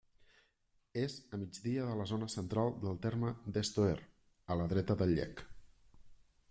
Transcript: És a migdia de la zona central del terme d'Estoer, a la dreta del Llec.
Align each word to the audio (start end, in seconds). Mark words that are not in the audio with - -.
És 1.01 1.17
a 1.37 1.39
migdia 1.41 1.83
de 1.89 1.97
la 1.99 2.07
zona 2.13 2.31
central 2.37 2.73
del 2.87 2.99
terme 3.05 3.35
d'Estoer, 3.57 3.97
a 4.55 4.61
la 4.63 4.69
dreta 4.75 4.99
del 5.03 5.17
Llec. 5.21 5.45